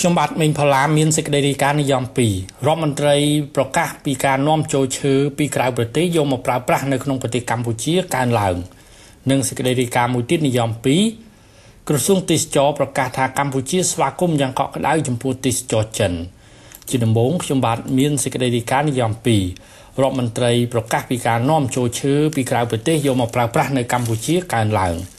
[0.00, 3.16] ខ្ញុំបាទមេងផល្លាមានសេចក្តីរាយការណ៍និយម2រដ្ឋមន្ត្រី
[3.56, 8.56] ប្រកាសពីការនាំចូលឈើពីក្រៅប្រទេសយកមកប្រើប្រាស់នៅក្នុងប្រទេសកម្ពុជាកើនឡើង
[9.30, 10.70] និងសេចក្តីរាយការណ៍មួយទៀតនិយម
[11.28, 16.12] 2ក្រសួងទេសចរប្រកាសថាកម្ពុជាស្វាគមន៍យ៉ាងកក់ក្ដៅចំពោះទេសចរចិន
[16.88, 24.96] ជាដំបូងខ្ញុំបាទមានសេចក្តីរាយការណ៍និយម2រដ្ឋមន្ត្រីប្រកាសពីការនាំចូលឈើពីក្រៅប្រទេសយកមកប្រើប្រាស់នៅកម្ពុជាកើនឡើង។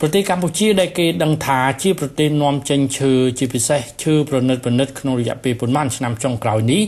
[0.00, 6.82] ប្រទេសកម្ពុជាដែលគេដឹងថាជាប្រទេសនាំចេញឈើជាពិសេសឈើប្រណិតប្រណិតក្នុងរយៈពេលប៉ុន្មានឆ្នាំចុងក្រោយនេះ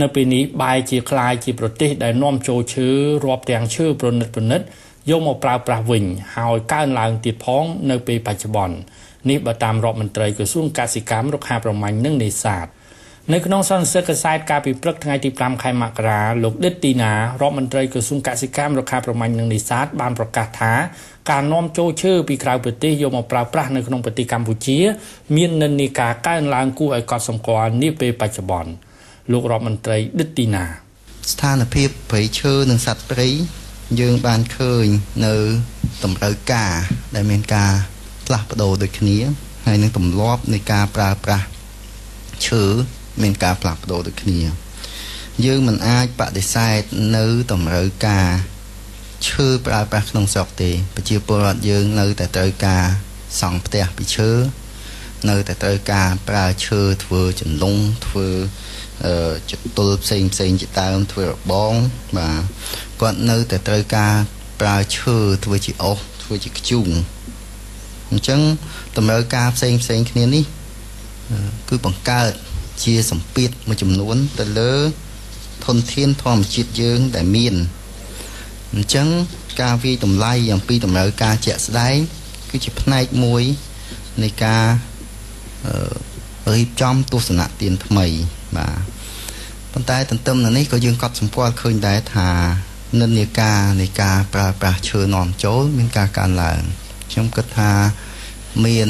[0.00, 2.88] នៅពេលនេះបែរជាคล้ายជាប្រទេសដែលនាំចូលឈើ
[3.24, 4.60] រាប់ទាំងឈើប្រណិតប្រណិត
[5.10, 6.04] យកមកប្រើប្រាស់វិញ
[6.36, 8.76] ហើយកើនឡើងទៀតផងនៅពេលបច្ចុប្បន្ន
[9.30, 12.66] នេះបើតាមរដ្ឋមន្ត្រីក្រសួងកសិកម្មរុក្ខាប្រមាញ់និងនេសាទ
[13.29, 20.73] នៅក្នុងសន្និសីទកសែតកាលពីព្រឹកថ្ងៃទី5ខែមករាលោកដិតទីណារដ្ឋមន្ត្រីក្រសួងកសិកម្មរុក្ខាប្រមាញ់និងនេសាទបានប្រកាសថា
[21.31, 24.79] ការនាំចូលឈើពីក្រៅប្រទេសយកមកប្រើប្រាស់នៅក្នុងប្រទេសកម្ពុជា
[25.35, 28.71] មាននិន្នាការកើនឡើងគួរឲ្យកត់សម្គាល់នាពេលបច្ចុប្បន្ន
[29.31, 30.65] លោករដ្ឋមន្ត្រីដិតទីណា
[31.31, 33.27] ស្ថានភាពព្រៃឈើនិងសត្វព្រៃ
[33.99, 34.85] យើងបានឃើញ
[35.25, 35.35] នៅ
[36.03, 36.73] តម្រូវការ
[37.15, 37.71] ដែលមានការ
[38.25, 39.17] ផ្លាស់ប្ដូរដូចគ្នា
[39.65, 41.45] ហើយនឹងទម្លាប់នៃការប្រើប្រាស់
[42.47, 42.65] ឈើ
[43.23, 44.39] មានការផ្លាស់ប្ដូរដូចគ្នា
[45.45, 46.81] យើងមិនអាចបដិសេធ
[47.17, 48.29] នៅតម្រូវការ
[49.27, 52.83] ឈើប្រើប្រាស់ក្នុងស្រុកទេប្រជាពលរដ្ឋយើងនៅតែត្រូវការ
[53.41, 54.29] សង់ផ្ទះពីឈើ
[55.29, 58.27] នៅតែត្រូវការប្រើឈើធ្វើចន្លង់ធ្វើ
[59.05, 61.73] អឺចតុលផ្សេងផ្សេងជាដើមធ្វើរបង
[62.17, 62.41] បាទ
[63.01, 64.15] គាត់នៅតែត្រូវការ
[64.61, 66.89] ប្រើឈើធ្វើជាអុសធ្វើជាខ្ជូង
[68.11, 68.41] អញ្ចឹង
[68.97, 70.45] តម្រូវការផ្សេងផ្សេងគ្នានេះ
[71.69, 72.31] គឺបង្កើត
[72.83, 74.75] ជាសម្ពាធមួយចំនួន ទៅលើ
[75.65, 77.53] ធនធានធម្មជាតិយើងដែលមាន
[78.73, 79.07] អញ្ចឹង
[79.61, 81.97] ការវិយតម្លៃអំពីតម្រូវការជាក់ស្ដែង
[82.49, 83.43] គឺជាផ្នែកមួយ
[84.23, 84.65] នៃការ
[86.53, 88.05] រៀបចំទស្សនៈទានថ្មី
[88.57, 92.29] បាទប៉ុន្តែទន្ទឹមនឹងនេះក៏យើងកត់សម្គាល់ឃើញដែរថា
[92.99, 96.61] និន្នាការនៃការប្រើប្រាស់ឈើនាំចូល មានការកើនឡើង
[97.11, 97.71] ខ្ញុំគិតថា
[98.65, 98.89] មាន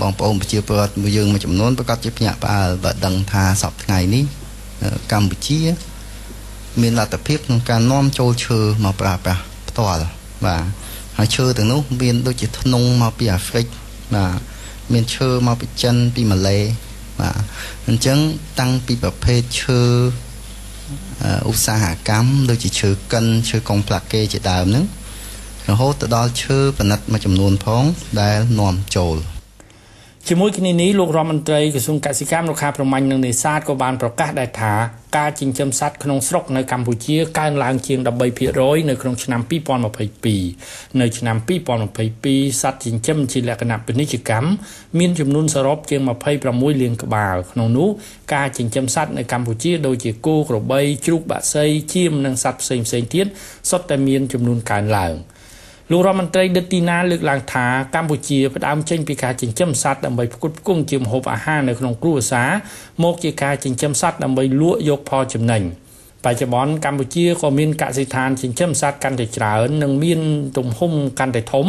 [0.00, 4.24] បងប្អូនប្រជាពលរដ្ឋមួយយើងមួយចំនួនប្រកាសជាភ្ញាក់ផ្អើលបើដឹងថាសប្តាហ៍ថ្ងៃនេះ
[5.12, 5.60] កម្ពុជា
[6.82, 10.06] មានលទ្ធភាពក្នុងការនាំចូលឈើមកប្រើប្រាស់ផ្ទាល់
[10.44, 10.62] បាទ
[11.18, 13.66] ហើយឈើទាំងនោះមានដូចជាធ្នង់មកពីអាហ្វ្រិក
[14.14, 14.38] បាទ
[14.92, 16.58] មានឈើមកពីចិនពីម៉ាឡេ
[17.20, 17.36] បាទ
[17.88, 18.18] អញ្ចឹង
[18.60, 19.80] តាំងពីប្រភេទឈើ
[21.50, 24.84] ឧស្សាហកម្មដូចជាឈើកិនឈើកុងផ្លាកេជាដើមហ្នឹង
[25.70, 27.84] រហូតទៅដល់ឈើប៉និតមួយចំនួនផង
[28.20, 29.16] ដែលនាំចូល
[30.30, 34.74] ជាមួយគ្នានេះលោករដ្ឋមន្ត្រីក្រសួងកសិកម្មរុក្ខាប្រមាញ់និងនេសាទក៏បានប្រកាសដែរថា
[35.16, 37.98] ការចិញ្ចឹមសត្វក្នុងស្រុកនៅកម្ពុជាកើនឡើងជាង
[38.44, 39.40] 13%នៅក្នុងឆ្នាំ
[40.20, 41.36] 2022នៅឆ្នាំ
[41.98, 44.48] 2022សត្វចិញ្ចឹមជាលក្ខណៈពាណិជ្ជកម្ម
[44.98, 46.00] មានចំនួនសរុបជាង
[46.42, 47.88] 26លានក្បាលក្នុងនោះ
[48.34, 53.26] ការចិញ្ចឹមសត្វនៅកម្ពុជាដូចជាគោក្របីជ្រូកបក្សីជៀមនិងសត្វផ្សេងៗទៀត
[53.70, 55.14] សុទ្ធតែមានចំនួនកើនឡើង។
[55.90, 62.50] លោករដ្ឋមន្ត្រីដិតទីណាលើកឡើងថាកម្ពុជាផ្ដើមចេញពីការចិញ្ចឹមសត្វដើម្បីផ្គត់ផ្គង់ជាម្ហូបអាហារនៅក្នុងគ្រួសារ
[63.04, 65.62] មកជាការចិញ្ចឹមសត្វដើម្បីលក់យកផលចំណេញ
[66.24, 70.20] បច្ចុប្បន្នកម្ពុជាក៏មានកសិដ្ឋានចិញ្ចឹមសត្វកាន់តែច្រើននិងមាន
[70.58, 71.66] ទំហំកាន់តែធំ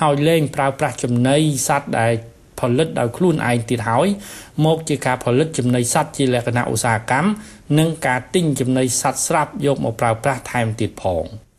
[0.00, 1.36] ហើយលែងប្រើប្រាស់ចំណី
[1.68, 2.12] សត្វដែល
[2.60, 4.08] ផលិតដោយខ្លួនឯងទៀតហើយ
[4.64, 7.30] មកជាការផលិតចំណីសត្វជាលក្ខណៈឧស្សាហកម្ម
[7.78, 11.26] និងការទិញចំណីសត្វស្រាប់យកមកប្រើប្រាស់ថែមទៀតផង។